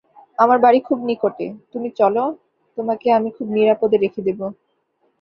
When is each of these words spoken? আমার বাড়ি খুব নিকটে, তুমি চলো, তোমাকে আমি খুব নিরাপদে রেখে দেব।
আমার 0.39 0.57
বাড়ি 0.59 0.79
খুব 0.87 0.99
নিকটে, 1.09 1.47
তুমি 1.73 1.89
চলো, 1.99 2.23
তোমাকে 2.77 3.07
আমি 3.17 3.29
খুব 3.37 3.47
নিরাপদে 3.55 3.97
রেখে 3.97 4.21
দেব। 4.27 4.39